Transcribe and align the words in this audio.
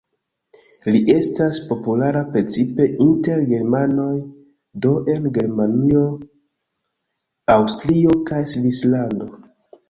Li 0.93 0.99
estas 1.15 1.57
populara 1.71 2.23
precipe 2.35 2.87
inter 3.05 3.43
germanoj, 3.51 4.15
do 4.87 4.95
en 5.17 5.29
Germanio, 5.37 6.03
Aŭstrio 7.59 8.17
kaj 8.33 8.41
Svislando. 8.57 9.31